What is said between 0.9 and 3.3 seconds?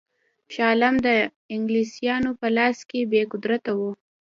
د انګلیسیانو په لاس کې بې